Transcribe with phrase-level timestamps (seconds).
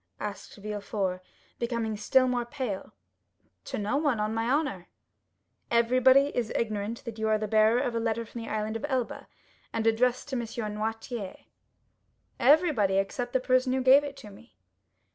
[0.19, 1.21] asked Villefort,
[1.59, 2.91] becoming still more pale.
[3.65, 4.87] "To no one, on my honor."
[5.69, 8.85] "Everybody is ignorant that you are the bearer of a letter from the Island of
[8.89, 9.27] Elba,
[9.71, 10.39] and addressed to M.
[10.73, 11.41] Noirtier?"
[12.39, 14.55] "Everybody, except the person who gave it to me."